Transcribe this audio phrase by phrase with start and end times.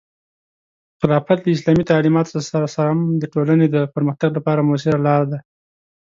[0.99, 5.39] خلافت د اسلامي تعلیماتو سره سم د ټولنې د پرمختګ لپاره مؤثره لاره ده.